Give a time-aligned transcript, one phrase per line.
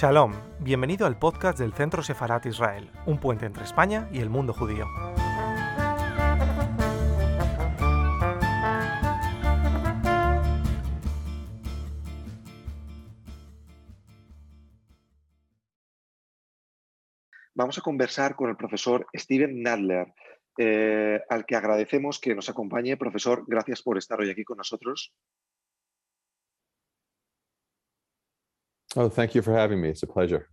[0.00, 4.54] Shalom, bienvenido al podcast del Centro Sefarat Israel, un puente entre España y el mundo
[4.54, 4.86] judío.
[17.54, 20.14] Vamos a conversar con el profesor Steven Nadler,
[20.56, 22.96] eh, al que agradecemos que nos acompañe.
[22.96, 25.12] Profesor, gracias por estar hoy aquí con nosotros.
[28.96, 29.88] Oh, thank you for having me.
[29.88, 30.48] It's a pleasure.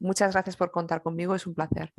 [0.00, 1.92] Muchas gracias por contar conmigo, es un placer.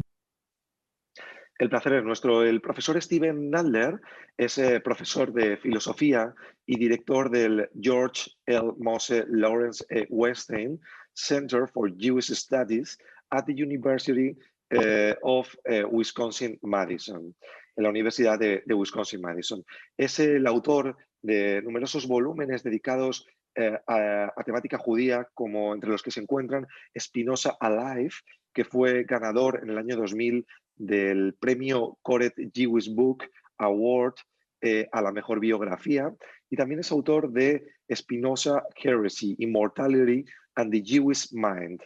[1.59, 2.43] El placer es nuestro.
[2.43, 3.99] El profesor Steven Nadler
[4.37, 6.33] es eh, profesor de filosofía
[6.65, 8.71] y director del George L.
[8.77, 10.07] Mose Lawrence E.
[10.09, 10.79] Weinstein
[11.13, 12.97] Center for Jewish Studies
[13.31, 14.37] at the University
[14.69, 17.35] eh, of eh, Wisconsin-Madison,
[17.75, 19.65] en la Universidad de, de Wisconsin-Madison.
[19.97, 26.11] Es el autor de numerosos volúmenes dedicados eh, a, temática judía, como entre los que
[26.11, 28.13] se encuentran Spinoza Alive,
[28.53, 33.25] que fue ganador en el año 2000 del premio Coret Jewish Book
[33.57, 34.15] Award
[34.61, 36.13] eh, a la mejor biografía,
[36.49, 40.25] y también es autor de Spinoza Heresy, Immortality
[40.55, 41.81] and the Jewish Mind.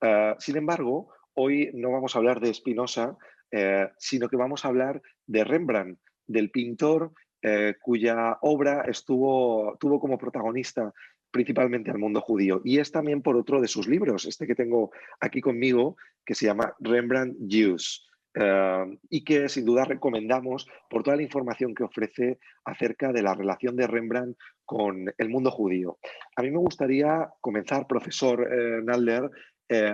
[0.00, 3.16] Uh, sin embargo, hoy no vamos a hablar de Spinoza,
[3.50, 7.12] eh, sino que vamos a hablar de Rembrandt, del pintor
[7.46, 10.94] eh, cuya obra estuvo, tuvo como protagonista
[11.30, 12.62] principalmente al mundo judío.
[12.64, 16.46] Y es también por otro de sus libros, este que tengo aquí conmigo, que se
[16.46, 18.08] llama Rembrandt Jews.
[18.36, 23.32] Uh, y que sin duda recomendamos por toda la información que ofrece acerca de la
[23.32, 25.98] relación de Rembrandt con el mundo judío.
[26.34, 29.30] A mí me gustaría comenzar, profesor eh, Nalder,
[29.68, 29.92] eh,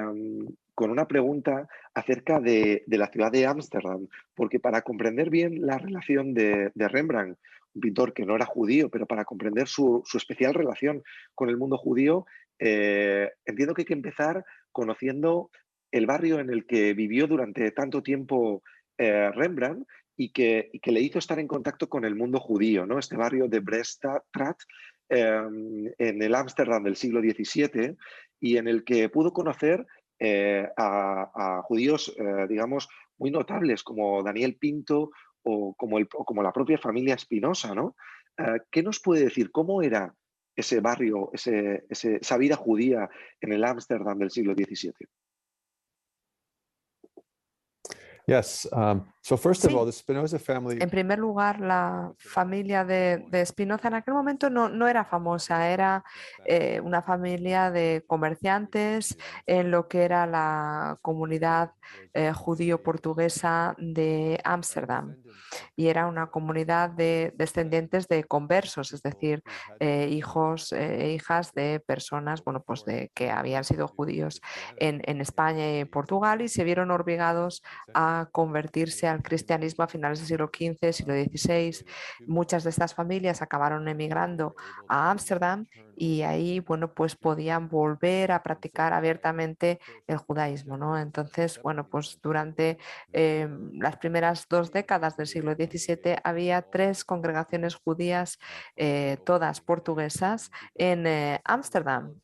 [0.80, 6.32] con una pregunta acerca de, la ciudad de Ámsterdam, porque para comprender bien la relación
[6.32, 7.38] de, Rembrandt,
[7.74, 11.02] un pintor que no era judío, pero para comprender su, especial relación
[11.34, 12.24] con el mundo judío,
[12.58, 14.42] eh, entiendo que hay que empezar
[14.72, 15.50] conociendo
[15.92, 18.62] el barrio en el que vivió durante tanto tiempo
[18.96, 19.86] eh, Rembrandt
[20.16, 22.98] y que, le hizo estar en contacto con el mundo judío, ¿no?
[22.98, 24.22] Este barrio de Brestad,
[25.10, 25.42] eh,
[25.98, 27.98] en el Ámsterdam del siglo XVII,
[28.40, 29.86] y en el que pudo conocer
[30.22, 35.10] eh, a, judíos, eh, digamos, muy notables como Daniel Pinto
[35.42, 37.96] o como, el, como la propia familia Espinosa, ¿no?
[38.36, 39.50] Eh, ¿Qué nos puede decir?
[39.50, 40.14] ¿Cómo era
[40.54, 43.08] ese barrio, ese, esa vida judía
[43.40, 45.08] en el Ámsterdam del siglo XVII?
[49.22, 49.76] So first of Sí.
[49.76, 50.78] all, the Spinoza family.
[50.80, 55.68] En primer lugar, la familia de, de Spinoza en aquel momento no, no era famosa,
[55.70, 56.02] era
[56.46, 59.16] eh, una familia de comerciantes
[59.46, 61.72] en lo que era la comunidad
[62.14, 65.16] eh, judío-portuguesa de Ámsterdam.
[65.74, 69.42] Y era una comunidad de descendientes de conversos, es decir,
[69.80, 74.40] eh, hijos e hijas de personas bueno, pues de, que habían sido judíos
[74.76, 77.62] en, en España y en Portugal y se vieron obligados
[77.94, 81.84] a convertirse al cristianismo a finales del siglo XV, siglo XVI.
[82.26, 84.54] Muchas de estas familias acabaron emigrando
[84.88, 85.66] a Ámsterdam
[85.96, 90.98] y ahí, bueno, pues podían volver a practicar abiertamente el judaísmo, ¿no?
[90.98, 92.78] Entonces, bueno, pues durante
[93.12, 98.38] eh, las primeras dos décadas del siglo XVII había tres congregaciones judías,
[98.76, 102.14] eh, todas portuguesas, en eh, Ámsterdam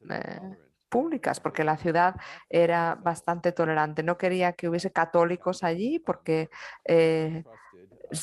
[0.89, 2.15] públicas, porque la ciudad
[2.49, 4.03] era bastante tolerante.
[4.03, 6.49] No quería que hubiese católicos allí porque
[6.85, 7.45] eh,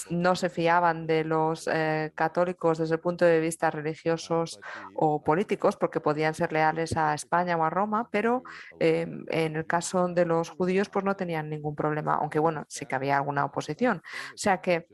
[0.09, 4.59] no se fiaban de los eh, católicos desde el punto de vista religiosos
[4.95, 8.43] o políticos, porque podían ser leales a España o a Roma, pero
[8.79, 12.85] eh, en el caso de los judíos, pues no tenían ningún problema, aunque bueno, sí
[12.85, 14.01] que había alguna oposición.
[14.33, 14.87] O sea que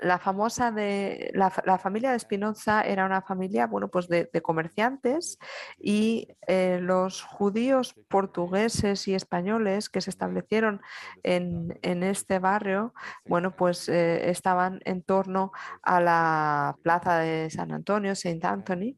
[0.00, 5.38] la famosa de la, familia de Spinoza era una familia bueno pues de, de comerciantes
[5.78, 10.80] y eh, los judíos portugueses y españoles que se establecieron
[11.22, 12.94] en, en este barrio
[13.26, 15.52] bueno pues eh, estaban en torno
[15.82, 18.96] a la plaza de San Antonio Saint Anthony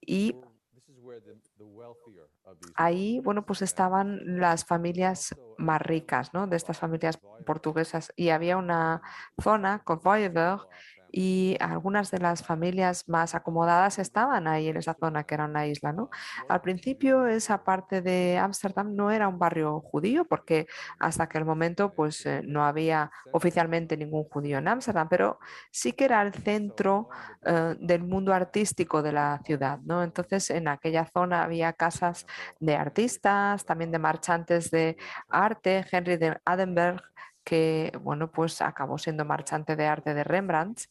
[0.00, 0.34] y
[2.74, 6.46] ahí, bueno, pues estaban las familias más ricas, ¿no?
[6.46, 9.02] De estas familias portuguesas y había una
[9.40, 10.66] zona, Corvoiberg,
[11.12, 15.66] y algunas de las familias más acomodadas estaban ahí en esa zona que era una
[15.66, 16.10] isla, ¿no?
[16.48, 20.66] Al principio esa parte de Ámsterdam no era un barrio judío porque
[20.98, 25.38] hasta aquel momento pues eh, no había oficialmente ningún judío en Ámsterdam, pero
[25.70, 27.08] sí que era el centro
[27.44, 30.02] eh, del mundo artístico de la ciudad, ¿no?
[30.02, 32.26] Entonces en aquella zona había casas
[32.58, 34.96] de artistas, también de marchantes de
[35.28, 37.02] arte, Henry de Adenberg
[37.44, 40.82] que bueno, pues acabó siendo marchante de arte de Rembrandt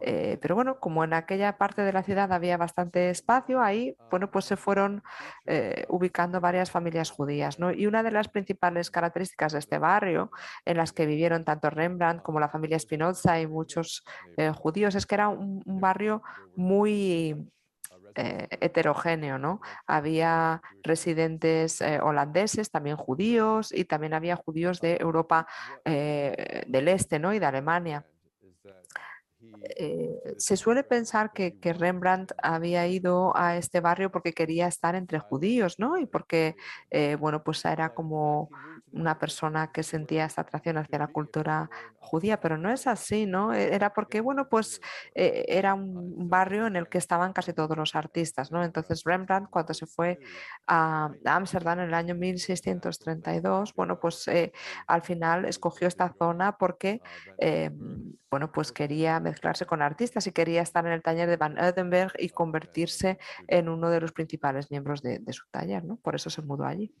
[0.00, 4.30] Eh, pero bueno, como en aquella parte de la ciudad había bastante espacio, ahí, bueno,
[4.30, 5.02] pues se fueron
[5.46, 7.72] eh, ubicando varias familias judías, ¿no?
[7.72, 10.30] Y una de las principales características de este barrio,
[10.64, 14.04] en las que vivieron tanto Rembrandt como la familia Spinoza y muchos
[14.36, 16.22] eh, judíos, es que era un, barrio
[16.56, 17.36] muy
[18.14, 19.60] heterogéneo, ¿no?
[19.86, 25.46] Había residentes holandeses, también judíos, y también había judíos de Europa
[25.84, 27.34] del Este, ¿no?
[27.34, 28.04] Y de Alemania.
[29.76, 35.18] Eh, se suele pensar que, Rembrandt había ido a este barrio porque quería estar entre
[35.18, 35.98] judíos, ¿no?
[35.98, 36.56] Y porque,
[36.90, 38.50] eh, bueno, pues era como
[38.94, 43.52] una persona que sentía esta atracción hacia la cultura judía, pero no es así, ¿no?
[43.52, 44.80] E, era porque, bueno, pues
[45.14, 48.62] eh, era un barrio en el que estaban casi todos los artistas, ¿no?
[48.64, 50.18] Entonces Rembrandt, cuando se fue
[50.66, 54.26] a Ámsterdam en el año 1632, bueno, pues
[54.86, 57.00] al final escogió esta zona porque,
[58.30, 62.12] bueno, pues quería mezclarse con artistas y quería estar en el taller de Van Eudenberg
[62.18, 65.96] y convertirse en uno de los principales miembros de, su taller, ¿no?
[65.96, 66.92] Por eso se mudó allí.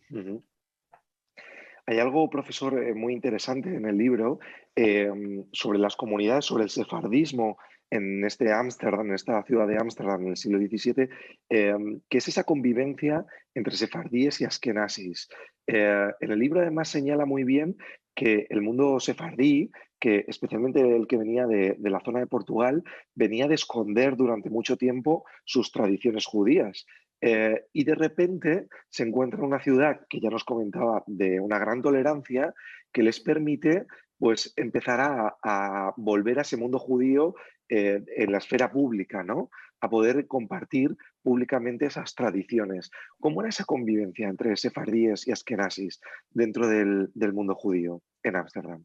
[1.86, 4.38] Hay algo, profesor, eh, muy interesante en el libro
[4.74, 7.58] em, sobre las comunidades, sobre el sefardismo
[7.90, 11.08] en este Ámsterdam, en esta ciudad de Ámsterdam en el siglo XVII,
[11.50, 15.28] em, que es esa convivencia entre sefardíes y askenazis.
[15.66, 17.76] Eh, en el libro además señala muy bien
[18.14, 19.70] que el mundo sefardí
[20.04, 22.84] que especialmente el que venía de, la zona de Portugal,
[23.14, 26.84] venía de esconder durante mucho tiempo sus tradiciones judías.
[27.20, 31.58] Eh, y de repente se encuentra en una ciudad que ya nos comentaba de una
[31.58, 32.52] gran tolerancia
[32.92, 33.86] que les permite
[34.18, 37.34] pues empezar a, volver a ese mundo judío
[37.68, 39.50] eh, en la esfera pública, ¿no?
[39.80, 42.90] A poder compartir públicamente esas tradiciones.
[43.18, 46.00] ¿Cómo era esa convivencia entre sefardíes y askenazis
[46.30, 48.84] dentro del, del mundo judío en Ámsterdam?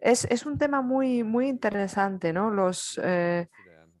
[0.00, 2.48] Es, un tema muy, muy interesante, ¿no?
[2.48, 3.48] Los eh,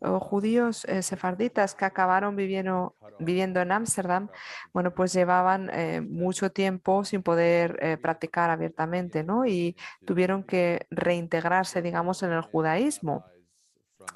[0.00, 4.28] judíos eh, sefarditas que acabaron viviendo, viviendo en Ámsterdam,
[4.72, 9.46] bueno, pues llevaban eh, mucho tiempo sin poder practicar abiertamente, ¿no?
[9.46, 13.24] Y tuvieron que reintegrarse, digamos, en el judaísmo.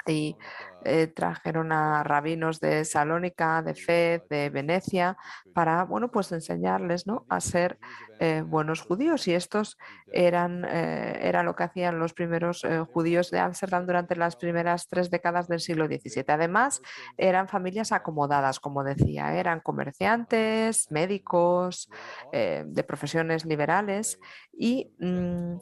[0.06, 0.36] Y
[0.84, 5.16] eh, trajeron a rabinos de Salónica, de Fez, de Venecia,
[5.52, 7.26] para, bueno, pues enseñarles, ¿no?
[7.28, 7.78] A ser
[8.20, 9.26] eh, buenos judíos.
[9.26, 9.76] Y estos
[10.12, 15.10] eran, eh, era lo que hacían los primeros judíos de Ámsterdam durante las primeras tres
[15.10, 16.24] décadas del siglo XVII.
[16.28, 16.80] Además,
[17.16, 21.90] eran familias acomodadas, como decía, eran comerciantes, médicos,
[22.32, 24.18] de profesiones liberales
[24.52, 25.56] y mm,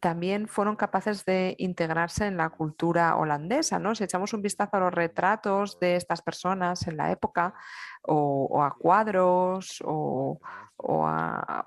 [0.00, 3.78] también fueron capaces de integrarse en la cultura holandesa.
[3.78, 3.94] ¿no?
[3.94, 7.54] Si echamos un vistazo a los retratos de estas personas en la época,
[8.02, 10.40] o, a cuadros, o,
[10.82, 11.66] a,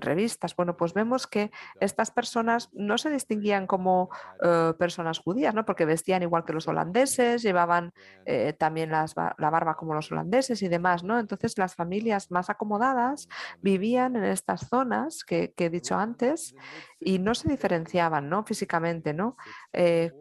[0.00, 1.50] revistas, bueno, pues vemos que
[1.80, 4.10] estas personas no se distinguían como
[4.42, 5.64] eh, personas judías, ¿no?
[5.64, 7.92] Porque vestían igual que los holandeses, llevaban
[8.26, 11.18] eh, también la barba como los holandeses y demás, ¿no?
[11.18, 13.28] Entonces las familias más acomodadas
[13.60, 16.54] vivían en estas zonas que, he dicho antes
[17.00, 18.44] y no se diferenciaban, ¿no?
[18.44, 19.36] Físicamente, ¿no?
[19.72, 20.12] Eh,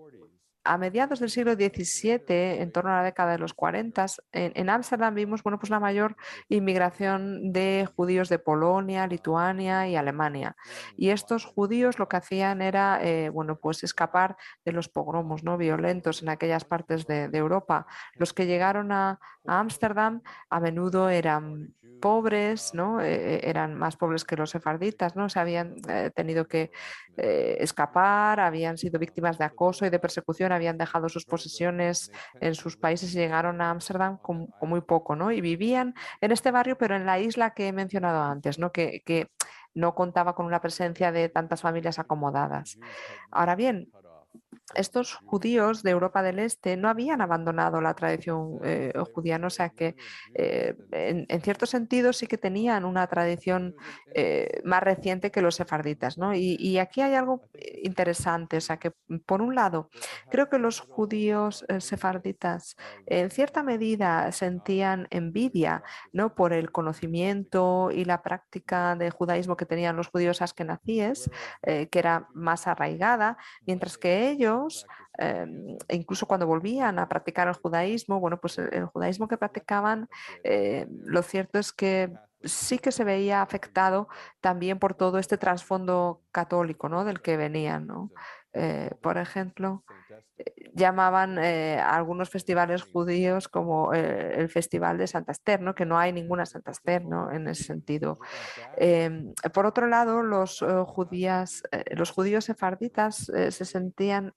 [0.68, 5.16] a mediados del siglo XVII, en torno a la década de los 40, en Ámsterdam
[5.16, 6.16] vimos bueno, pues la mayor
[6.50, 10.56] inmigración de judíos de Polonia, Lituania y Alemania.
[10.95, 15.57] Y estos judíos lo que hacían era eh, bueno, pues escapar de los pogromos ¿no?
[15.57, 17.86] violentos en aquellas partes de, Europa.
[18.16, 23.00] Los que llegaron a Ámsterdam a menudo eran pobres, ¿no?
[23.02, 25.30] Eh, eh, eran más pobres que los sefarditas, ¿no?
[25.30, 25.76] se habían
[26.16, 26.71] tenido que
[27.16, 32.11] escapar, habían sido víctimas de acoso y de persecución habían dejado sus posesiones
[32.42, 35.31] en sus países y llegaron a Ámsterdam con, muy poco, ¿no?
[35.31, 38.71] Y vivían en este barrio, pero en la isla que he mencionado antes, ¿no?
[38.71, 39.31] Que, que
[39.73, 42.80] no contaba con una presencia de tantas familias acomodadas.
[43.31, 43.92] Ahora bien,
[44.75, 49.69] estos judíos de Europa del Este no habían abandonado la tradición eh, judía, o sea
[49.69, 49.95] que
[50.33, 53.75] eh, en, cierto sentido sí que tenían una tradición
[54.13, 56.18] eh, más reciente que los sefarditas.
[56.18, 56.33] ¿no?
[56.35, 57.49] Y, aquí hay algo
[57.81, 58.92] interesante, o sea que
[59.25, 59.89] por un lado
[60.30, 62.75] creo que los judíos sefarditas
[63.07, 65.81] en cierta medida sentían envidia
[66.13, 66.35] ¿no?
[66.35, 71.31] por el conocimiento y la práctica de judaísmo que tenían los judíos askenazíes,
[71.63, 74.36] que era más arraigada, mientras que ellos
[75.17, 80.09] Em, e incluso cuando volvían a practicar el judaísmo, bueno, pues el, judaísmo que practicaban,
[80.44, 82.13] eh, lo cierto es que
[82.44, 84.07] sí que se veía afectado
[84.41, 87.03] también por todo este trasfondo católico ¿no?
[87.03, 87.87] del que venían.
[87.87, 88.11] ¿no?
[88.53, 89.83] Eh, por ejemplo,
[90.77, 95.73] llamaban eh, algunos festivales judíos como eh, el Festival de Santa Esther, ¿no?
[95.75, 97.31] que no hay ninguna Santa Esther ¿no?
[97.31, 98.19] en ese sentido.
[98.77, 104.33] Em, por otro lado, los, eh, judías, los judíos sefarditas se sentían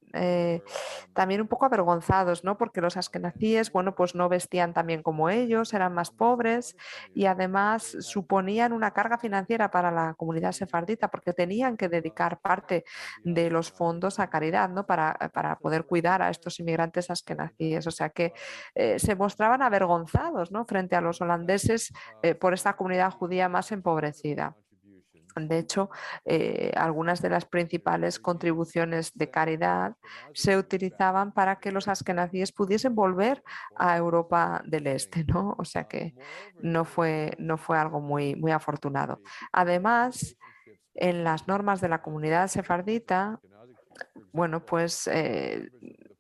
[1.13, 2.57] también un poco avergonzados, ¿no?
[2.57, 6.77] porque los askenazíes bueno, pues no vestían tan bien como ellos, eran más pobres
[7.15, 12.85] y además suponían una carga financiera para la comunidad sefardita porque tenían que dedicar parte
[13.25, 14.87] de los fondos a caridad ¿no?
[14.87, 17.85] para, para poder cuidar a estos inmigrantes askenazíes.
[17.89, 18.33] O sea que
[18.77, 20.65] eh, se mostraban avergonzados ¿no?
[20.65, 21.93] frente a los holandeses
[22.23, 24.55] eh, por esta comunidad judía más empobrecida.
[25.37, 25.91] De hecho,
[26.25, 29.97] eh, algunas de las principales contribuciones de caridad
[30.33, 33.43] se utilizaban para que los askenazíes pudiesen volver
[33.77, 35.55] a Europa del Este, ¿no?
[35.59, 36.15] O sea que
[36.61, 39.21] no fue, no fue algo muy, muy afortunado.
[39.53, 40.37] Además,
[40.95, 43.41] en las normas de la comunidad sefardita,
[44.33, 45.09] bueno, pues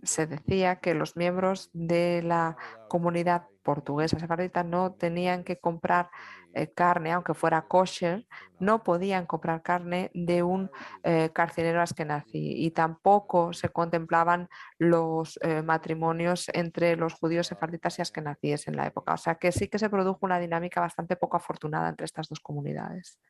[0.03, 2.57] se decía que los miembros de la
[2.89, 6.11] comunidad portuguesa sefardita no tenían que comprar
[6.55, 8.27] eh, carne, aunque fuera kosher,
[8.59, 10.71] no podían comprar carne de un
[11.05, 18.03] eh, carcinero askenazi y tampoco se contemplaban los eh, matrimonios entre los judíos sefarditas y
[18.03, 19.15] askenazíes en la época.
[19.15, 22.41] O sea que sí que se produjo una dinámica bastante poco afortunada entre estas dos
[22.41, 23.21] comunidades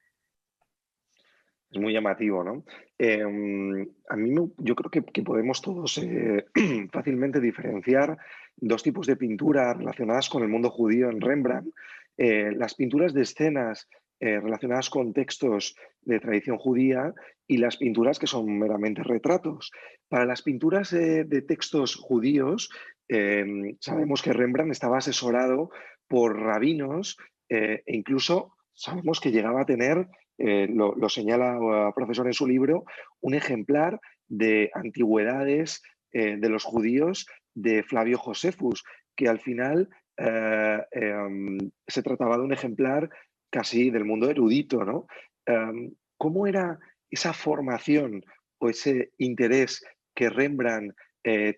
[1.70, 2.64] es muy llamativo, ¿no?
[2.98, 6.46] Em, a mí yo creo que, podemos todos eh,
[6.92, 8.18] fácilmente diferenciar
[8.56, 11.72] dos tipos de pintura relacionadas con el mundo judío en Rembrandt.
[12.16, 17.14] Eh, las pinturas de escenas eh, relacionadas con textos de tradición judía
[17.46, 19.70] y las pinturas que son meramente retratos.
[20.08, 22.68] Para las pinturas de textos judíos,
[23.08, 25.70] em, sabemos que Rembrandt estaba asesorado
[26.08, 27.16] por rabinos
[27.48, 30.06] e incluso sabemos que llegaba a tener
[30.42, 32.84] eh, lo, señala el profesor en su libro,
[33.20, 35.82] un ejemplar de antigüedades
[36.12, 38.82] eh, de los judíos de Flavio Josefus,
[39.14, 43.10] que al final eh, em, se trataba de un ejemplar
[43.50, 44.82] casi del mundo erudito.
[44.82, 45.06] ¿no?
[45.44, 46.78] Em, ¿Cómo era
[47.10, 48.24] esa formación
[48.60, 50.94] o ese interés que Rembrandt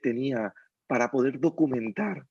[0.03, 0.53] tenía
[0.89, 2.27] para poder documentar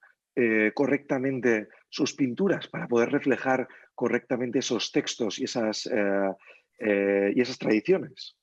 [0.74, 3.70] correctamente sus pinturas, para poder reflejar
[4.02, 6.36] correctamente esos textos y esas, eh,
[6.80, 8.36] eh, y esas tradiciones.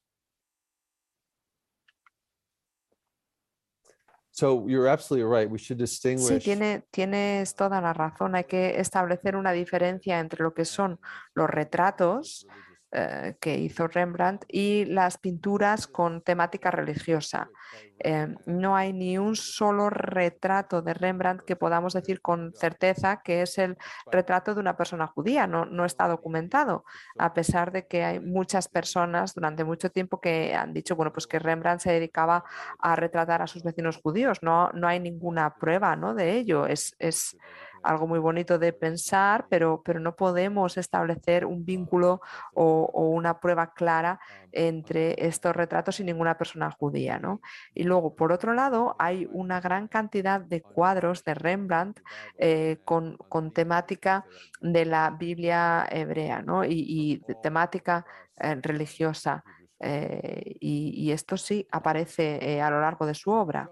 [6.38, 8.36] Sí, tiene, tienes toda la razón.
[8.36, 11.00] Hay que establecer una diferencia entre lo que son
[11.34, 12.46] los retratos
[12.90, 17.50] eh, que hizo Rembrandt y las pinturas con temática religiosa.
[17.98, 23.42] Eh, no hay ni un solo retrato de Rembrandt que podamos decir con certeza que
[23.42, 23.76] es el
[24.10, 25.46] retrato de una persona judía.
[25.46, 26.84] No, no está documentado,
[27.18, 31.26] a pesar de que hay muchas personas durante mucho tiempo que han dicho bueno, pues
[31.26, 32.44] que Rembrandt se dedicaba
[32.78, 34.38] a retratar a sus vecinos judíos.
[34.42, 36.14] No, no hay ninguna prueba ¿no?
[36.14, 36.66] de ello.
[36.66, 37.36] Es, es
[37.82, 42.20] algo muy bonito de pensar, pero, pero no podemos establecer un vínculo
[42.54, 44.20] o, una prueba clara
[44.52, 47.18] entre estos retratos y ninguna persona judía.
[47.18, 47.40] ¿no?
[47.74, 52.00] Y luego, por otro lado, hay una gran cantidad de cuadros de Rembrandt
[52.38, 53.16] eh, con,
[53.52, 54.24] temática
[54.60, 56.64] de la Biblia hebrea ¿no?
[56.64, 58.04] y, temática
[58.36, 59.44] eh, religiosa.
[59.80, 63.70] Eh, y, esto sí aparece a lo largo de su obra.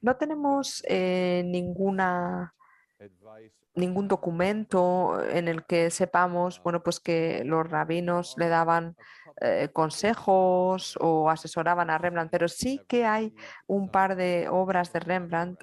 [0.00, 2.54] No tenemos eh, ninguna
[3.74, 8.96] ningún documento en el que sepamos, bueno, pues que los rabinos le daban
[9.40, 13.34] eh, consejos o asesoraban a Rembrandt, pero sí que hay
[13.66, 15.62] un par de obras de Rembrandt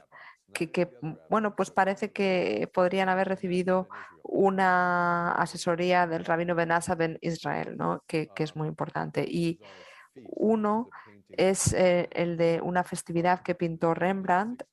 [0.54, 3.90] que, mm, bueno, pues parece que podrían haber recibido
[4.24, 8.02] una asesoría del rabino Benasa Ben Israel, ¿no?
[8.08, 9.26] que, que es muy importante.
[9.28, 9.60] Y
[10.16, 10.90] uno
[11.30, 14.64] es eh, el de una festividad que pintó Rembrandt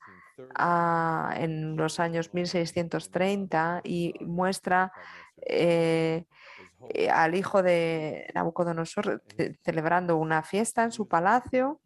[0.55, 4.93] ah, en los años 1630 y muestra
[5.47, 6.25] eh,
[6.91, 9.23] eh, al hijo de Nabucodonosor
[9.63, 11.81] celebrando una fiesta en su palacio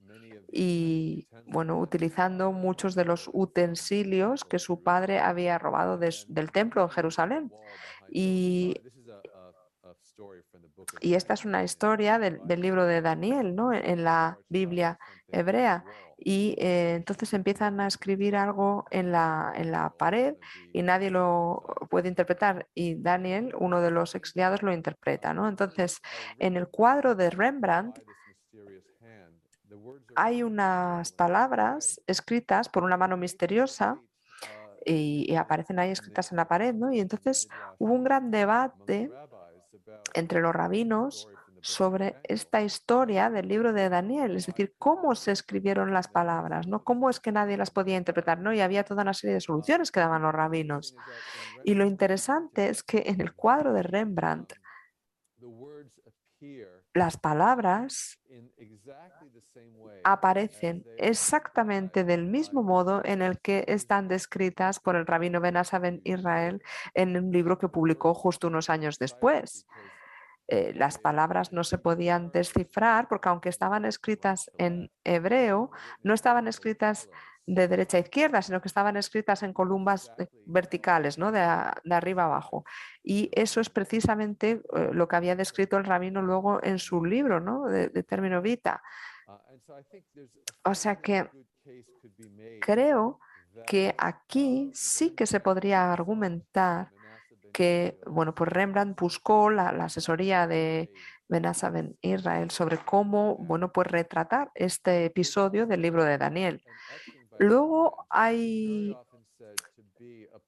[0.51, 6.89] y bueno, utilizando muchos de los utensilios que su padre había robado del templo en
[6.89, 7.53] Jerusalén.
[8.09, 8.81] Y
[11.01, 13.73] y esta es una historia del, libro de Daniel, ¿no?
[13.73, 15.85] En la Biblia hebrea.
[16.17, 20.35] Y eh, entonces empiezan a escribir algo en la, en la pared
[20.73, 22.67] y nadie lo puede interpretar.
[22.75, 25.35] Y Daniel, uno de los exiliados, lo interpreta.
[25.35, 25.49] ¿no?
[25.49, 26.01] Entonces,
[26.39, 27.99] en el cuadro de Rembrandt
[30.15, 34.01] hay unas palabras escritas por una mano misteriosa
[34.85, 36.93] y, y, aparecen ahí escritas en la pared, ¿no?
[36.93, 39.11] Y entonces hubo un gran debate
[40.15, 41.29] entre los rabinos
[41.61, 46.85] sobre esta historia del libro de Daniel, es decir, cómo se escribieron las palabras, ¿no?
[46.85, 48.53] Cómo es que nadie las podía interpretar, ¿no?
[48.53, 50.95] Y había toda una serie de soluciones que daban los rabinos.
[51.65, 54.53] Y lo interesante es que en el cuadro de Rembrandt,
[56.97, 58.19] las palabras
[60.03, 66.01] aparecen exactamente del mismo modo en el que están descritas por el rabino Ben Ben
[66.05, 66.63] Israel
[66.95, 69.67] en un libro que publicó justo unos años después.
[70.49, 75.71] Eh, las palabras no se podían descifrar porque aunque estaban escritas en hebreo,
[76.03, 77.11] no estaban escritas
[77.47, 81.31] de derecha a izquierda, sino que estaban escritas en columnas eh, verticales, ¿no?
[81.31, 82.65] de, arriba a abajo.
[83.03, 87.41] Y eso es precisamente eh, lo que había descrito el rabino luego en su libro
[87.41, 87.67] ¿no?
[87.67, 88.83] de, de término vita.
[90.65, 91.31] O sea que
[92.61, 93.21] creo
[93.67, 96.91] que aquí sí que se podría argumentar
[97.57, 100.93] que, bueno, pues Rembrandt buscó la, asesoría de
[101.27, 106.63] Benassa Ben Israel sobre cómo, bueno, pues retratar este episodio del libro de Daniel.
[107.39, 108.97] Luego hay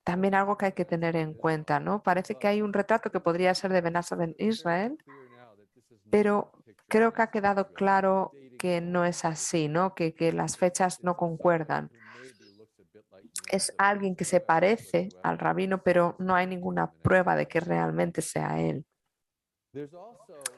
[0.04, 2.02] también algo que hay que tener en cuenta, ¿no?
[2.02, 4.96] Parece que hay un retrato que podría ser de Benassa Ben Israel,
[6.10, 6.52] pero
[6.88, 9.94] creo que ha quedado claro que no es así, ¿no?
[9.94, 11.90] Que, que las fechas no concuerdan.
[13.52, 18.20] Es alguien que se parece al rabino, pero no hay ninguna prueba de que realmente
[18.22, 18.84] sea él.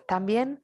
[0.06, 0.60] También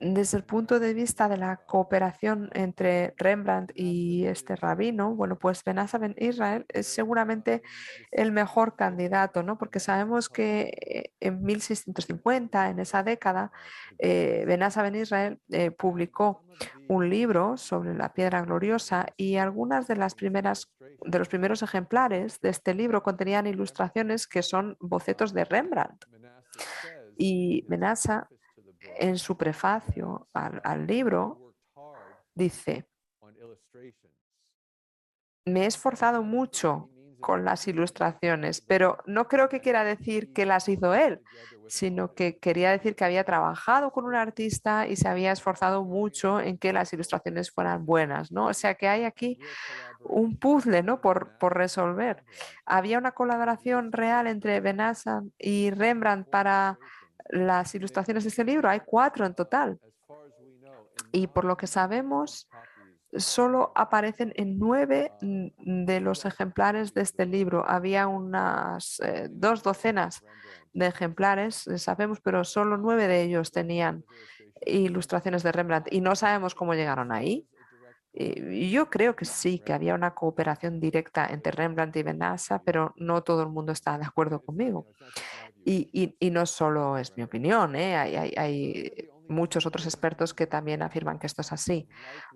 [0.00, 5.64] desde el punto de vista de la cooperación entre Rembrandt y este rabino, bueno, pues
[5.64, 7.62] Benassa Ben Israel es seguramente
[8.12, 9.58] el mejor candidato, ¿no?
[9.58, 13.50] Porque sabemos que eh, en 1650, en esa década,
[13.98, 16.44] eh, Ben Israel eh, publicó
[16.88, 20.72] un libro sobre la piedra gloriosa y algunas de las primeras
[21.04, 26.06] de los primeros ejemplares de este libro contenían ilustraciones que son bocetos de Rembrandt.
[27.16, 28.28] Y Benassa
[28.98, 31.54] en su prefacio al, libro,
[32.34, 32.86] dice,
[35.44, 36.90] me he esforzado mucho
[37.20, 41.20] con las ilustraciones, pero no creo que quiera decir que las hizo él,
[41.66, 46.40] sino que quería decir que había trabajado con un artista y se había esforzado mucho
[46.40, 48.46] en que las ilustraciones fueran buenas, ¿no?
[48.46, 49.38] O sea que hay aquí
[50.00, 51.00] un puzzle, ¿no?
[51.00, 52.24] Por, por resolver.
[52.64, 56.78] Había una colaboración real entre Benassa y Rembrandt para
[57.28, 58.68] las ilustraciones de este libro.
[58.68, 59.78] Hay cuatro en total.
[61.12, 62.48] Y por lo que sabemos,
[63.16, 67.64] solo aparecen en nueve de los ejemplares de este libro.
[67.68, 70.22] Había unas eh, dos docenas
[70.72, 74.04] de ejemplares, sabemos, pero solo nueve de ellos tenían
[74.66, 77.46] ilustraciones de Rembrandt y no sabemos cómo llegaron ahí.
[78.20, 82.92] Y yo creo que sí, que había una cooperación directa entre Rembrandt y Benassa, pero
[82.96, 84.88] no todo el mundo está de acuerdo conmigo.
[85.64, 87.96] Y, no solo es mi opinión, ¿eh?
[87.96, 91.86] hay, muchos otros expertos que también afirman que esto es así.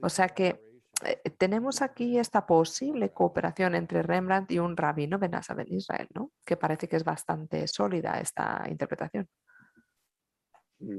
[0.02, 0.60] O sea que
[1.04, 6.30] eh, tenemos aquí esta posible cooperación entre Rembrandt y un rabino Benassa Ben Israel, ¿no?
[6.44, 9.26] que parece que es bastante sólida esta interpretación.
[10.80, 10.98] Mm.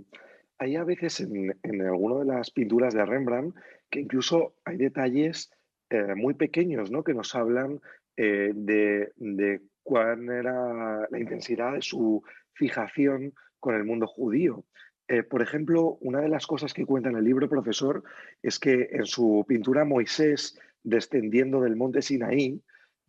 [0.64, 3.56] Hay a veces en, alguna de las pinturas de Rembrandt
[3.90, 5.52] que incluso hay detalles
[5.90, 7.04] eh, muy pequeños ¿no?
[7.04, 7.82] que nos hablan
[8.16, 12.24] de, de cuál era la intensidad de su
[12.54, 14.66] fijación con el mundo judío.
[15.08, 18.04] Eh, por ejemplo, una de las cosas que cuenta en el libro profesor
[18.42, 22.62] es que en su pintura Moisés descendiendo del monte Sinaí,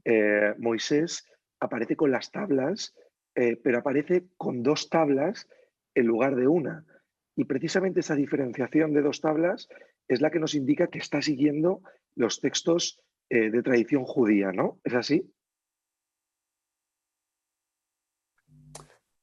[0.04, 1.26] eh, Moisés
[1.60, 2.94] aparece con las tablas,
[3.34, 5.48] eh, pero aparece con dos tablas
[5.94, 6.84] en lugar de una.
[7.36, 9.68] Y precisamente esa diferenciación de dos tablas
[10.08, 11.82] es la que nos indica que está siguiendo
[12.14, 14.78] los textos de tradición judía, ¿no?
[14.84, 15.34] ¿Es así?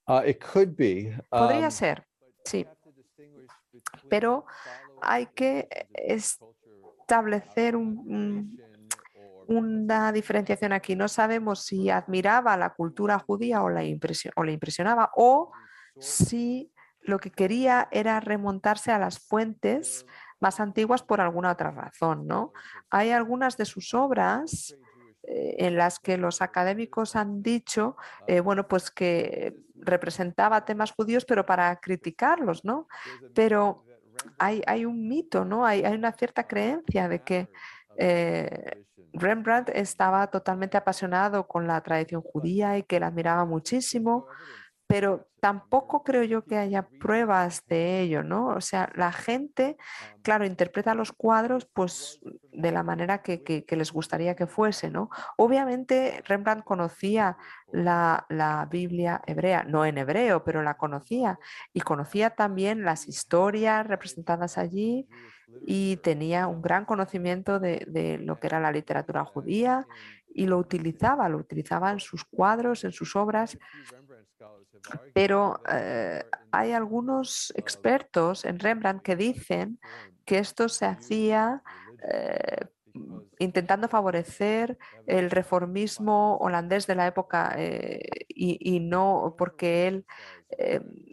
[0.08, 0.24] Uh,
[1.30, 2.06] Podría um, ser,
[2.43, 2.67] sí.
[4.10, 4.45] Pero
[5.02, 7.78] hay que establecer
[9.47, 10.95] una diferenciación aquí.
[10.95, 13.82] No sabemos si admiraba la cultura judía o, la
[14.36, 15.54] o le impresionaba o
[15.97, 16.71] si
[17.04, 20.06] lo que quería era remontarse a las fuentes
[20.40, 22.28] más antiguas por alguna otra razón.
[22.28, 22.54] ¿no?
[22.90, 24.76] Hay algunas de sus obras
[25.24, 27.96] eh, en las que los académicos han dicho,
[28.28, 32.88] eh, bueno, pues que representaba temas judíos, pero para criticarlos, ¿no?
[33.34, 33.84] Pero
[34.38, 35.66] hay, hay un mito, ¿no?
[35.66, 37.50] Hay, hay, una cierta creencia de que
[37.98, 38.84] eh,
[39.14, 44.28] Rembrandt estaba totalmente apasionado con la tradición judía y que la admiraba muchísimo,
[44.91, 48.47] pero tampoco creo yo que haya pruebas de ello, ¿no?
[48.47, 49.77] O sea, la gente,
[50.21, 52.19] claro, interpreta los cuadros pues
[52.51, 55.10] de la manera que, que, les gustaría que fuese, ¿no?
[55.38, 57.38] Obviamente Rembrandt conocía
[57.71, 61.39] la, la, Biblia hebrea, no en hebreo, pero la conocía
[61.71, 65.08] y conocía también las historias representadas allí
[65.65, 69.88] y tenía un gran conocimiento de, de lo que era la literatura judía
[70.34, 73.58] y lo utilizaba, lo utilizaba en sus cuadros, en sus obras
[75.13, 79.80] pero eh, hay algunos expertos en Rembrandt que dicen
[80.26, 81.63] que esto se hacía
[82.10, 82.65] eh,
[83.39, 90.06] intentando favorecer el reformismo holandés de la época eh, y, no porque él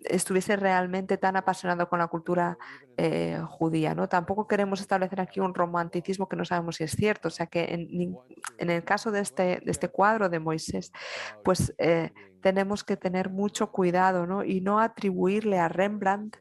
[0.05, 2.59] estuviese realmente tan apasionado con la cultura
[3.47, 3.95] judía.
[3.95, 4.09] ¿no?
[4.09, 7.29] Tampoco queremos establecer aquí un romanticismo que no sabemos si es cierto.
[7.29, 7.65] O sea que
[8.59, 10.93] en, el caso de este, este cuadro de Moisés,
[11.45, 11.73] pues
[12.41, 14.45] tenemos que tener mucho cuidado ¿no?
[14.45, 16.37] y no atribuirle a Rembrandt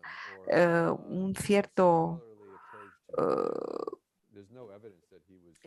[0.49, 2.23] eh, un cierto
[3.17, 3.23] eh,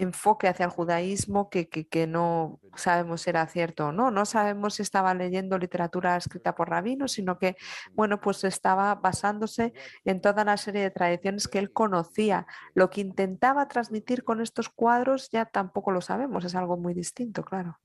[0.02, 4.10] enfoque hacia el judaísmo que, que, no sabemos si era cierto o no.
[4.10, 7.56] No sabemos si estaba leyendo literatura escrita por rabinos, sino que,
[7.92, 9.72] bueno, pues estaba basándose
[10.04, 12.46] en toda una serie de tradiciones que él conocía.
[12.74, 17.44] Lo que intentaba transmitir con estos cuadros ya tampoco lo sabemos, es algo muy distinto,
[17.44, 17.78] claro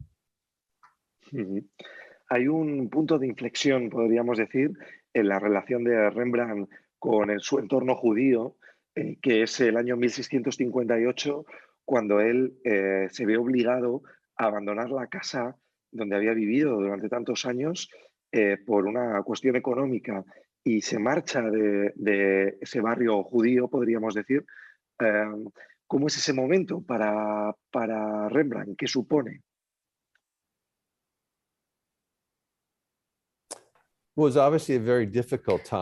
[2.29, 4.71] hay un punto de inflexión, podríamos decir,
[5.13, 8.57] en la relación de Rembrandt con su entorno judío,
[8.95, 11.45] eh, que es el año 1658,
[11.85, 14.03] cuando él eh, se ve obligado
[14.37, 15.55] a abandonar la casa
[15.91, 17.89] donde había vivido durante tantos años
[18.31, 20.25] eh, por una cuestión económica
[20.63, 24.43] y se marcha de, ese barrio judío, podríamos decir.
[25.87, 28.75] ¿Cómo es ese momento para, para Rembrandt?
[28.75, 29.43] ¿Qué supone?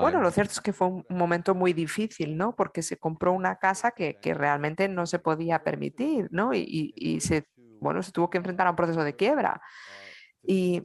[0.01, 2.55] Bueno, lo cierto es que fue un momento muy difícil, ¿no?
[2.55, 6.53] Porque se compró una casa que, que realmente no se podía permitir, ¿no?
[6.53, 7.47] Y, y, se,
[7.79, 9.61] bueno, se tuvo que enfrentar a un proceso de quiebra.
[10.41, 10.81] Y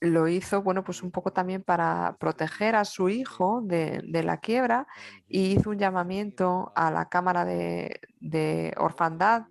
[0.00, 4.38] lo hizo, bueno, pues un poco también para proteger a su hijo de, de la
[4.38, 4.86] quiebra
[5.26, 9.46] y hizo un llamamiento a la Cámara de, de Orfandad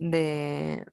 [0.00, 0.86] de,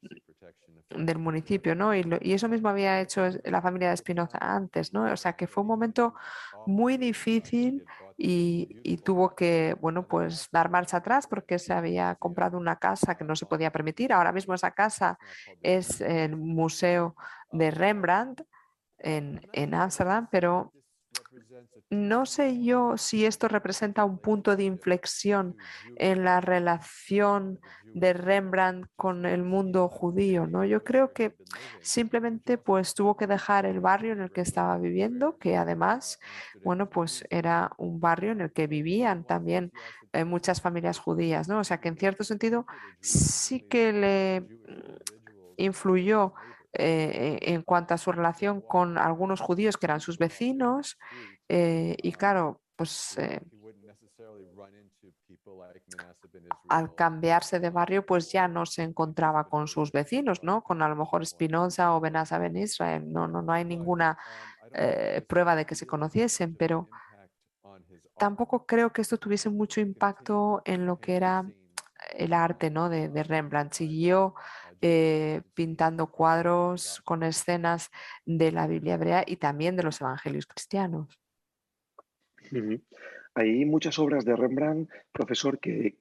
[0.90, 1.94] del municipio, ¿no?
[1.96, 5.12] Y, eso mismo había hecho la familia de Espinoza antes, ¿no?
[5.12, 6.14] O sea que fue un momento
[6.66, 7.86] muy difícil
[8.18, 13.24] y, tuvo que, bueno, pues dar marcha atrás porque se había comprado una casa que
[13.24, 14.14] no se podía permitir.
[14.14, 15.18] Ahora mismo esa casa
[15.62, 17.16] es el Museo
[17.52, 18.42] de Rembrandt
[19.00, 20.72] en Ámsterdam, pero
[21.90, 25.56] no sé yo si esto representa un punto de inflexión
[25.96, 30.66] en la relación de Rembrandt con el mundo judío, ¿no?
[30.66, 31.36] Yo creo que
[31.82, 36.20] simplemente pues tuvo que dejar el barrio en el que estaba viviendo, que además,
[36.64, 39.72] bueno, pues era un barrio en el que vivían también
[40.14, 41.60] eh, muchas familias judías, ¿no?
[41.60, 42.66] O sea que en cierto sentido
[43.00, 44.48] sí que le
[45.58, 46.34] influyó
[46.78, 50.98] eh, en cuanto a su relación con algunos judíos que eran sus vecinos
[51.50, 53.42] eh, y claro, pues eh,
[56.70, 60.62] al cambiarse de barrio, pues ya no se encontraba con sus vecinos, ¿no?
[60.62, 63.12] Con a lo mejor Spinoza o Benassa Ben Israel.
[63.12, 64.18] No, no, no hay ninguna
[64.74, 66.90] eh, prueba de que se conociesen, pero
[68.18, 71.46] tampoco creo que esto tuviese mucho impacto en lo que era
[72.12, 72.90] el arte ¿no?
[72.90, 73.74] de, de Rembrandt.
[73.74, 74.36] Siguió
[74.80, 77.92] pintando cuadros con escenas
[78.26, 81.20] de la Biblia hebrea y también de los evangelios cristianos.
[83.38, 85.96] Hay muchas obras de Rembrandt, profesor, que,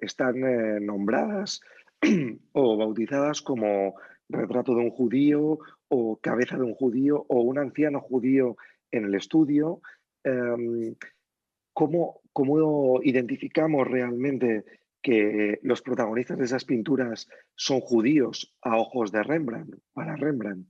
[0.00, 1.60] están eh, nombradas
[2.52, 3.96] o bautizadas como
[4.28, 5.58] retrato de un judío
[5.88, 8.56] o cabeza de un judío o un anciano judío
[8.92, 9.80] en el estudio.
[10.22, 10.94] Em,
[11.72, 14.64] ¿cómo, ¿Cómo identificamos realmente
[15.06, 20.66] que los protagonistas de esas pinturas son judíos a ojos de Rembrandt, para Rembrandt?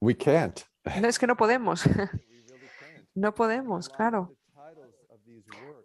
[0.00, 0.60] We can't.
[0.98, 1.84] No, es que no podemos.
[3.14, 4.34] no podemos, claro.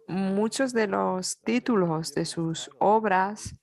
[0.08, 3.54] Muchos de los títulos de sus obras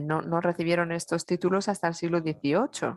[0.00, 2.96] no, no recibieron estos títulos hasta el siglo XVIII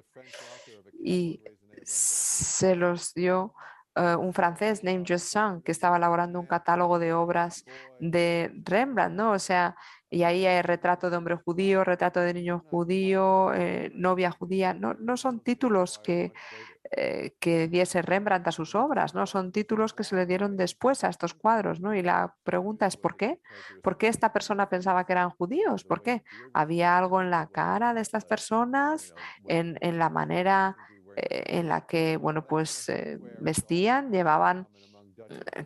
[1.04, 1.44] y
[1.84, 3.54] se los dio
[4.00, 7.66] eh, un francés, named Justin, que estaba elaborando un catálogo de obras
[8.00, 9.32] de Rembrandt, ¿no?
[9.32, 9.76] O sea,
[10.10, 14.74] y ahí hay retrato de hombre judío, retrato de niño judío, eh, novia judía.
[14.74, 16.32] No, no son títulos que,
[16.92, 19.28] eh, que diese Rembrandt a sus obras, ¿no?
[19.28, 21.94] Son títulos que se le dieron después a estos cuadros, ¿no?
[21.94, 23.40] Y la pregunta es ¿por qué?
[23.84, 25.84] ¿Por qué esta persona pensaba que eran judíos?
[25.84, 26.24] ¿Por qué?
[26.54, 29.14] ¿Había algo en la cara de estas personas,
[29.46, 30.78] en, en la manera
[31.30, 32.92] en la que, bueno, pues
[33.40, 34.68] vestían, llevaban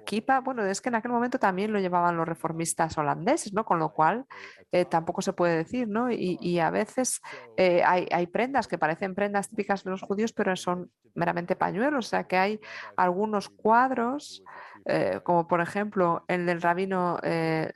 [0.05, 3.63] Kipa, bueno, es que en aquel momento también lo llevaban los reformistas holandeses, ¿no?
[3.65, 4.25] Con lo cual
[4.71, 6.11] eh, tampoco se puede decir, ¿no?
[6.11, 7.21] Y, a veces
[7.57, 12.07] eh, hay, hay, prendas que parecen prendas típicas de los judíos, pero son meramente pañuelos,
[12.07, 12.59] o sea que hay
[12.97, 14.43] algunos cuadros
[14.85, 17.71] eh, como por ejemplo el del rabino eh,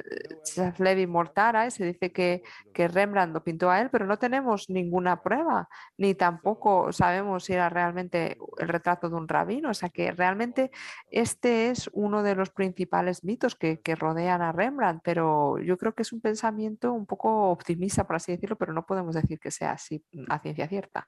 [0.78, 2.44] Levi Mortara, se dice que,
[2.74, 7.54] que, Rembrandt lo pintó a él, pero no tenemos ninguna prueba, ni tampoco sabemos si
[7.54, 9.70] era realmente el retrato de un rabino.
[9.70, 10.72] O sea que realmente
[11.10, 15.94] este es uno de los principales mitos que, que rodean a Rembrandt, pero yo creo
[15.94, 19.52] que es un pensamiento un poco optimista, por así decirlo, pero no podemos decir que
[19.52, 21.08] sea así a ciencia cierta.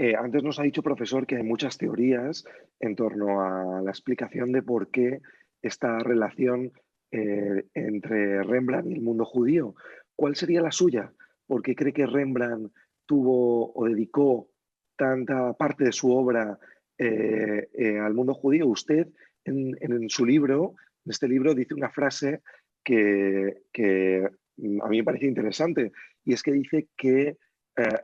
[0.00, 2.44] Eh, antes nos ha dicho, profesor, que hay muchas teorías
[2.78, 5.20] en torno a la explicación de por qué
[5.60, 6.72] esta relación
[7.10, 9.74] eh, entre Rembrandt y el mundo judío.
[10.14, 11.12] ¿Cuál sería la suya?
[11.48, 12.72] ¿Por qué cree que Rembrandt
[13.06, 14.48] tuvo o dedicó
[14.96, 16.56] tanta parte de su obra
[16.96, 18.68] eh, al mundo judío?
[18.68, 19.08] Usted
[19.44, 22.42] en, su libro, en este libro, dice una frase
[22.84, 25.90] que, que a mí me parece interesante
[26.24, 27.36] y es que dice que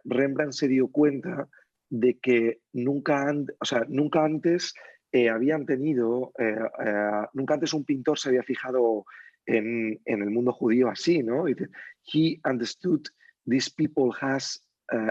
[0.05, 1.49] Rembrandt se dio cuenta
[1.91, 4.75] de que nunca, o sea, nunca antes
[5.13, 9.05] eh, habían tenido, eh, eh, nunca antes un pintor se había fijado
[9.47, 11.47] en, en, el mundo judío así, ¿no?
[11.47, 13.07] He understood
[13.47, 14.67] these people has,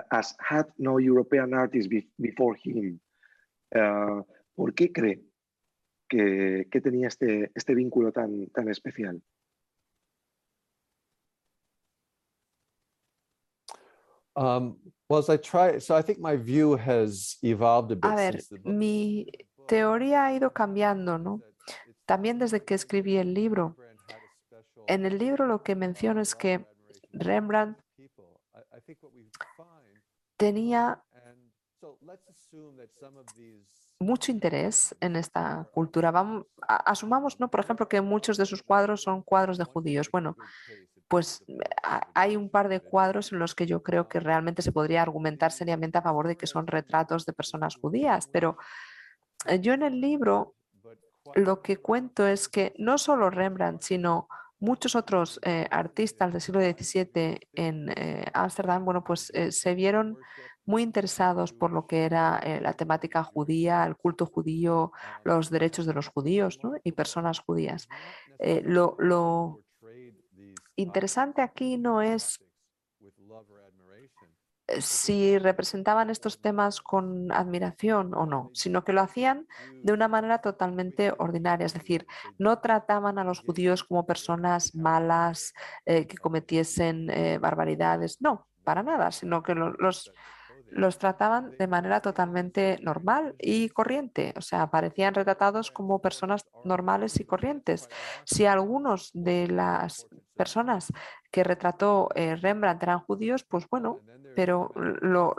[0.09, 2.99] as had no European artist before him.
[4.55, 5.23] ¿Por qué cree
[6.09, 9.21] que, que, tenía este, este vínculo tan, tan especial?
[14.35, 14.79] Um,
[15.13, 18.05] well, as I try, so I think my view has evolved a bit.
[18.05, 19.27] A ver, mi
[19.67, 21.41] teoría ha ido cambiando, ¿no?
[22.05, 23.75] También desde que escribí el libro.
[24.87, 26.65] En el libro lo que menciono es que
[27.13, 27.77] Rembrandt
[30.35, 31.01] tenía
[33.99, 36.11] mucho interés en esta cultura.
[36.11, 37.49] Vamos, asumamos, ¿no?
[37.49, 40.09] por ejemplo, que muchos de sus cuadros son cuadros de judíos.
[40.11, 40.35] Bueno,
[41.13, 41.45] pues
[42.15, 45.51] hay un par de cuadros en los que yo creo que realmente se podría argumentar
[45.51, 48.57] seriamente a favor de que son retratos de personas judías, pero
[49.45, 50.55] eh, yo en el libro
[51.35, 56.61] lo que cuento es que no solo Rembrandt, sino muchos otros eh, artistas del siglo
[56.61, 60.17] XVII en eh, Ámsterdam, bueno, pues se vieron
[60.65, 65.93] muy interesados por lo que era la temática judía, el culto judío, los derechos de
[65.93, 67.87] los judíos y personas judías.
[68.63, 68.95] lo,
[70.75, 72.39] interesante aquí no es
[74.79, 79.47] si representaban estos temas con admiración o no, sino que lo hacían
[79.83, 82.07] de una manera totalmente ordinaria, es decir,
[82.37, 85.53] no trataban a los judíos como personas malas
[85.85, 90.13] eh, que cometiesen eh, barbaridades, no, para nada, sino que los
[90.73, 97.19] los trataban de manera totalmente normal y corriente, o sea, parecían retratados como personas normales
[97.19, 97.89] y corrientes.
[98.25, 100.91] Si algunos de las personas
[101.31, 103.99] que retrató eh, Rembrandt eran judíos, pues bueno,
[104.35, 105.35] pero lo,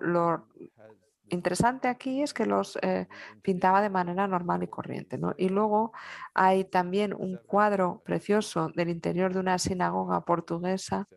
[1.31, 3.09] interesante aquí es que los eh,
[3.43, 5.19] pintaba de manera normal y corriente.
[5.37, 5.93] Y luego
[6.33, 11.09] hay también un cuadro precioso del interior de una sinagoga portuguesa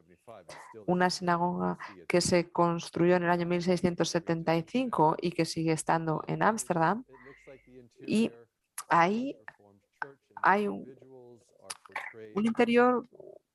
[0.85, 7.03] una sinagoga que se construyó en el año 1675 y que sigue estando en Ámsterdam.
[8.05, 8.31] Y
[8.89, 9.37] ahí
[10.41, 10.85] hay un,
[12.35, 13.07] interior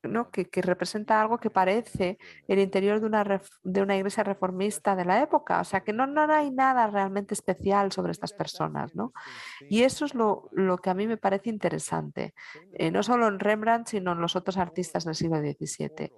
[0.02, 0.30] ¿no?
[0.30, 5.22] que, representa algo que parece el interior de una, de una iglesia reformista de la
[5.22, 5.60] época.
[5.60, 8.94] O sea que no, no hay nada realmente especial sobre estas personas.
[8.94, 9.12] ¿no?
[9.68, 12.34] Y eso es lo, lo que a mí me parece interesante,
[12.72, 16.12] eh, no solo en Rembrandt, sino en los otros artistas del siglo XVII.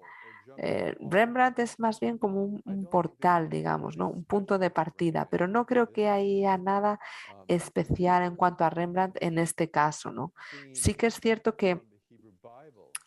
[0.59, 4.09] Eh, Rembrandt es más bien como un, portal, digamos, ¿no?
[4.09, 7.01] un punto de partida, pero no creo que haya nada
[7.49, 10.13] especial en cuanto a Rembrandt en este caso.
[10.13, 10.33] ¿no?
[10.73, 11.83] Sí que es cierto que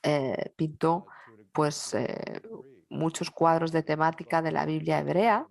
[0.04, 1.08] eh, pintó
[1.54, 2.42] pues, eh,
[2.90, 5.48] muchos cuadros de temática de la Biblia hebrea,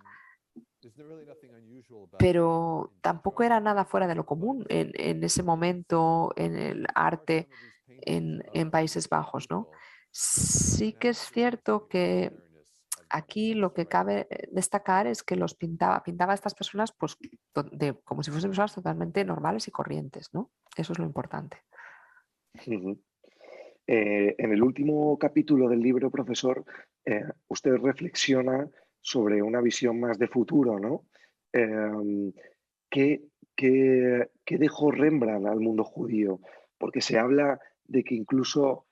[2.19, 7.49] pero tampoco era nada fuera de lo común en, ese momento en el arte
[7.87, 9.49] en, en Países Bajos.
[9.51, 9.69] ¿no?
[10.19, 12.33] Sí que es cierto que
[13.11, 17.19] aquí lo que cabe eh, destacar es que los pintaba, pintaba a estas personas pues,
[18.03, 20.53] como si fuesen personas totalmente normales y corrientes, ¿no?
[20.75, 21.59] Eso es lo importante.
[23.87, 26.65] Eh, en el último capítulo del libro, profesor,
[27.05, 28.67] eh, usted reflexiona
[29.03, 31.05] sobre una visión más de futuro, ¿no?
[31.53, 32.33] Em,
[32.89, 33.21] ¿qué,
[34.47, 36.41] dejó Rembrandt al mundo judío?
[36.79, 38.86] Porque se habla de que incluso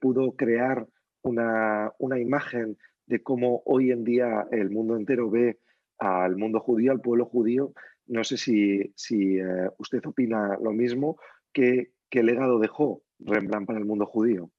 [0.00, 0.86] pudo crear
[1.22, 5.58] una, una imagen de cómo hoy en día el mundo entero ve
[5.98, 7.72] al mundo judío, al pueblo judío.
[8.06, 11.18] No sé si, si eh, usted opina lo mismo.
[11.52, 14.50] ¿Qué, ¿Qué legado dejó Rembrandt para el mundo judío?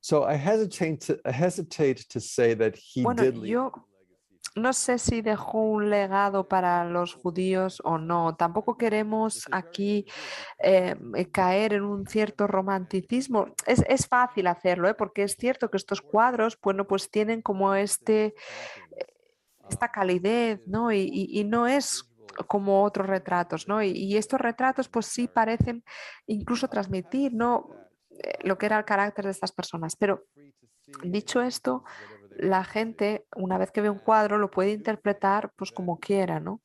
[0.00, 1.00] So I hesitate
[2.10, 3.72] to, say that he bueno, yo
[4.54, 8.36] no sé si dejó un legado para los judíos o no.
[8.36, 10.06] Tampoco queremos aquí
[10.58, 13.48] eh, eh, caer en un cierto romanticismo.
[13.66, 14.94] Es, fácil hacerlo, ¿eh?
[14.94, 18.34] porque es cierto que estos cuadros, bueno, pues tienen como este,
[19.68, 20.92] esta calidez, ¿no?
[20.92, 22.10] Y, no es
[22.46, 23.82] como otros retratos, ¿no?
[23.82, 25.82] Y, estos retratos, pues sí parecen
[26.26, 27.70] incluso transmitir, ¿no?
[28.44, 29.96] Lo que era el carácter de estas personas.
[29.96, 30.26] Pero
[31.02, 31.82] dicho esto,
[32.36, 36.60] la gente, una vez que ve un cuadro, lo puede interpretar pues como quiera, ¿no?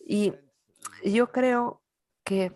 [0.00, 0.32] Y
[1.04, 1.82] yo creo
[2.24, 2.52] que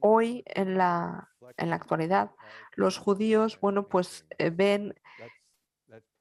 [0.00, 2.30] hoy en la, en la actualidad
[2.74, 4.94] los judíos, bueno, pues eh, ven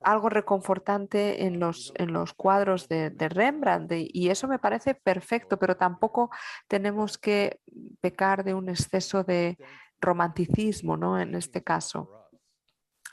[0.01, 5.77] algo reconfortante en los, en los cuadros de, Rembrandt y eso me parece perfecto, pero
[5.77, 6.31] tampoco
[6.67, 7.59] tenemos que
[8.01, 9.57] pecar de un exceso de
[9.99, 11.19] romanticismo, ¿no?
[11.19, 12.20] En este caso.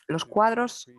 [0.08, 0.90] Los cuadros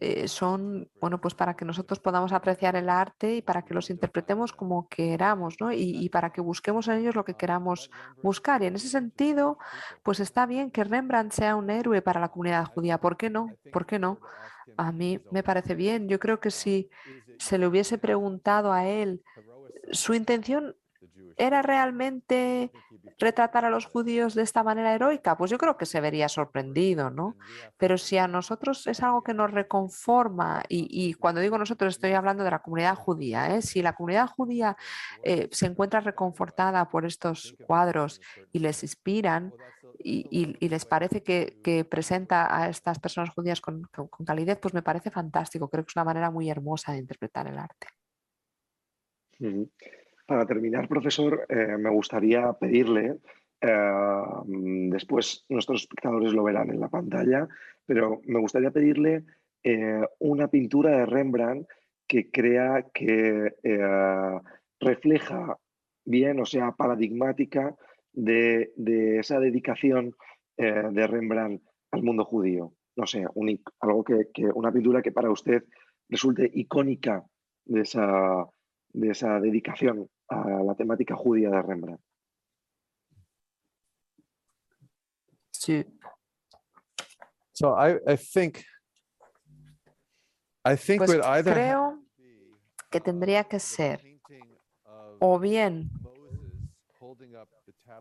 [0.00, 3.90] eh, son, bueno, pues para que nosotros podamos apreciar el arte y para que los
[3.90, 5.72] interpretemos como queramos, ¿no?
[5.72, 7.90] Y, para que busquemos en ellos lo que queramos
[8.22, 8.62] buscar.
[8.62, 9.58] Y en ese sentido,
[10.02, 12.98] pues está bien que Rembrandt sea un héroe para la comunidad judía.
[12.98, 13.54] ¿Por qué no?
[13.72, 14.20] ¿Por qué no?
[14.76, 16.08] A mí me parece bien.
[16.08, 16.90] Yo creo que si
[17.38, 19.22] se le hubiese preguntado a él,
[19.90, 20.76] su intención
[21.38, 22.72] ¿Era realmente
[23.18, 25.36] retratar a los judíos de esta manera heroica?
[25.36, 27.36] Pues yo creo que se vería sorprendido, ¿no?
[27.76, 32.44] Pero si a nosotros es algo que nos reconforma, y, cuando digo nosotros estoy hablando
[32.44, 33.62] de la comunidad judía, ¿eh?
[33.62, 34.76] si la comunidad judía
[35.22, 38.20] eh, se encuentra reconfortada por estos cuadros
[38.52, 39.52] y les inspiran,
[40.00, 43.88] y, les parece que, presenta a estas personas judías con,
[44.26, 45.68] calidez, pues me parece fantástico.
[45.68, 47.88] Creo que es una manera muy hermosa de interpretar el arte.
[50.28, 53.16] Para terminar, profesor, eh, me gustaría pedirle,
[53.62, 54.22] eh,
[54.90, 57.48] después nuestros espectadores lo verán en la pantalla,
[57.86, 59.24] pero me gustaría pedirle
[59.64, 61.66] eh, una pintura de Rembrandt
[62.06, 63.54] que crea que
[64.80, 65.56] refleja
[66.04, 67.74] bien, o sea, paradigmática
[68.12, 68.70] de,
[69.18, 70.14] esa dedicación
[70.58, 72.74] de Rembrandt al mundo judío.
[72.96, 73.24] No sé,
[73.80, 75.64] algo que, una pintura que para usted
[76.10, 77.24] resulte icónica
[77.64, 78.46] de esa,
[78.92, 82.02] de esa dedicación a la temática judía de Rembrandt.
[85.50, 85.84] Sí.
[87.52, 88.58] So I, I think,
[90.64, 92.04] I think pues creo
[92.90, 94.00] que tendría que ser
[95.18, 95.90] o bien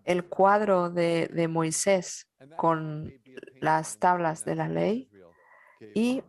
[0.05, 3.11] el cuadro de, de Moisés con
[3.59, 5.09] las tablas de la ley
[5.95, 6.23] y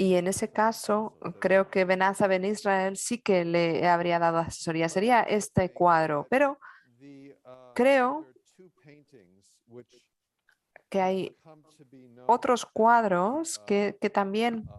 [0.00, 4.88] y en ese caso, creo que Benaza Ben Israel sí que le habría dado asesoría.
[4.88, 6.60] Sería este cuadro, pero
[7.74, 8.24] creo
[10.88, 11.36] que hay
[12.28, 14.70] otros cuadros que, que también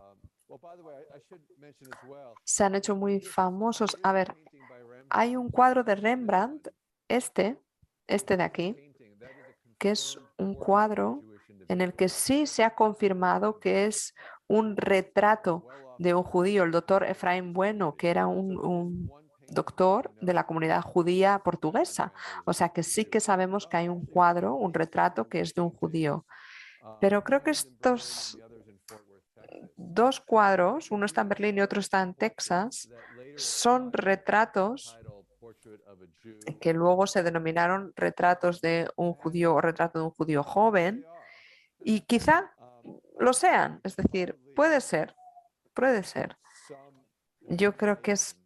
[2.45, 3.97] se han hecho muy famosos.
[4.01, 4.33] A ver,
[5.09, 6.69] hay un cuadro de Rembrandt,
[7.09, 7.59] este,
[8.07, 8.95] este de aquí,
[9.77, 11.23] que es un cuadro
[11.67, 14.15] en el que sí se ha confirmado que es
[14.49, 15.65] un retrato
[15.97, 19.09] de un judío, el doctor Efraín Bueno, que era un,
[19.51, 22.13] doctor de la comunidad judía portuguesa.
[22.45, 25.61] O sea que sí que sabemos que hay un cuadro, un retrato que es de
[25.61, 26.25] un judío.
[27.01, 28.37] Pero creo que estos
[29.75, 32.89] dos cuadros, uno está en Berlín y otro está en Texas,
[33.37, 34.99] son retratos
[36.61, 41.05] que luego se denominaron retratos de un judío o retrato de un judío joven.
[41.83, 42.51] Y quizá
[43.19, 43.81] lo sean.
[43.83, 45.15] Es decir, puede ser,
[45.73, 46.37] puede ser.
[47.41, 48.39] Yo creo que es,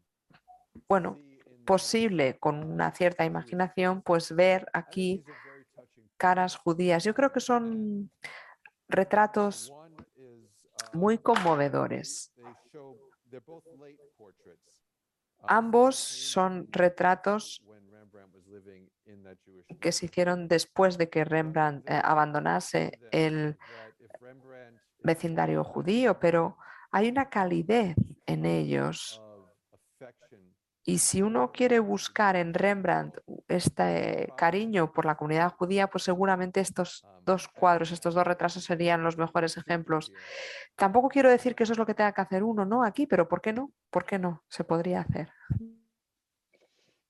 [0.87, 1.19] bueno,
[1.65, 5.23] posible con una cierta imaginación, pues ver aquí
[6.17, 7.03] caras judías.
[7.03, 8.11] Yo creo que son
[8.87, 9.73] retratos
[10.93, 12.31] muy conmovedores.
[15.45, 17.63] Ambos son retratos
[19.79, 23.57] que se hicieron después de que Rembrandt eh, abandonase el
[25.03, 26.57] vecindario judío, pero
[26.91, 27.95] hay una calidez
[28.25, 29.21] en ellos.
[30.85, 36.59] Y si uno quiere buscar en Rembrandt este cariño por la comunidad judía, pues seguramente
[36.59, 40.11] estos dos cuadros, estos dos retrasos serían los mejores ejemplos.
[40.75, 42.83] Tampoco quiero decir que eso es lo que tenga que hacer uno, ¿no?
[42.83, 43.71] Aquí, pero ¿por qué no?
[43.89, 44.43] ¿Por qué no?
[44.49, 45.29] Se podría hacer.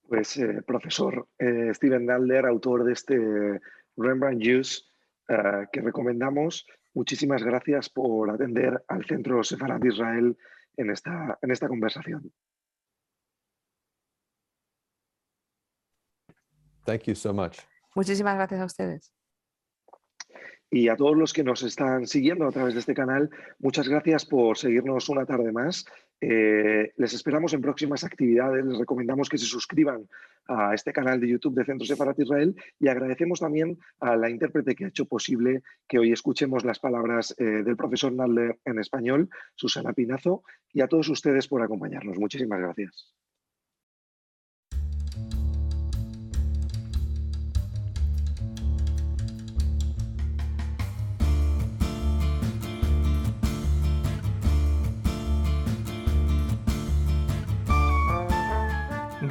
[0.07, 3.59] Pues, eh, profesor eh, Steven Nalder, autor de este
[3.97, 4.83] Rembrandt Use,
[5.27, 10.37] eh, que recomendamos, muchísimas gracias por atender al Centro Sefarad de Israel
[10.77, 12.31] en esta, en esta conversación.
[16.85, 17.59] Thank you so much.
[17.95, 19.13] Muchísimas gracias a ustedes.
[20.75, 24.25] Y a todos los que nos están siguiendo a través de este canal, muchas gracias
[24.25, 25.85] por seguirnos una tarde más.
[26.19, 28.65] Eh, les esperamos en próximas actividades.
[28.65, 30.09] Les recomendamos que se suscriban
[30.47, 34.73] a este canal de YouTube de Centro Sefarat Israel y agradecemos también a la intérprete
[34.73, 39.29] que ha hecho posible que hoy escuchemos las palabras eh, del profesor Nalder en español,
[39.53, 42.17] Susana Pinazo, y a todos ustedes por acompañarnos.
[42.17, 43.13] Muchísimas gracias.